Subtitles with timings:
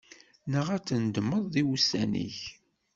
[0.51, 2.39] Neɣ ad tendemmeḍ i wussan-ik.